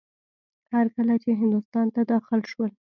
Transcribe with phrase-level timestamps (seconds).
[0.73, 2.71] هر کله چې هندوستان ته داخل شول.